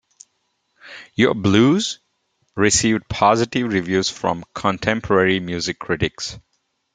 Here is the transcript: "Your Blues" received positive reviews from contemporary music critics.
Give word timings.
"Your 1.13 1.35
Blues" 1.35 1.99
received 2.55 3.07
positive 3.07 3.71
reviews 3.71 4.09
from 4.09 4.43
contemporary 4.55 5.39
music 5.39 5.77
critics. 5.77 6.39